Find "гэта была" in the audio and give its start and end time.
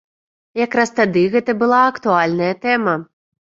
1.35-1.83